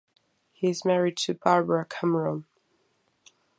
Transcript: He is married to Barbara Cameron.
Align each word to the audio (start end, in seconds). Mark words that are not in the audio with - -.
He 0.51 0.67
is 0.67 0.83
married 0.83 1.15
to 1.17 1.35
Barbara 1.35 1.85
Cameron. 1.85 2.45